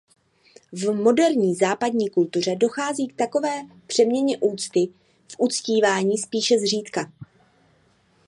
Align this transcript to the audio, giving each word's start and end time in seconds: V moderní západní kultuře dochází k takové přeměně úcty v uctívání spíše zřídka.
V 0.71 0.93
moderní 0.95 1.55
západní 1.55 2.09
kultuře 2.09 2.55
dochází 2.55 3.07
k 3.07 3.15
takové 3.15 3.61
přeměně 3.87 4.37
úcty 4.37 4.87
v 5.31 5.35
uctívání 5.39 6.17
spíše 6.17 6.59
zřídka. 6.59 7.11